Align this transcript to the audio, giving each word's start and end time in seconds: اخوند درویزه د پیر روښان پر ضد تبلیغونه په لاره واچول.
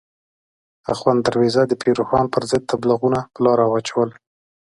اخوند 0.91 1.19
درویزه 1.25 1.63
د 1.67 1.73
پیر 1.81 1.95
روښان 1.99 2.25
پر 2.33 2.43
ضد 2.49 2.63
تبلیغونه 2.71 3.19
په 3.33 3.39
لاره 3.45 3.65
واچول. 3.67 4.09